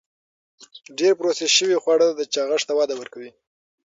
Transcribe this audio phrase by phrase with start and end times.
[0.97, 3.31] ډېر پروسس شوي خواړه چاغښت ته وده ورکوي.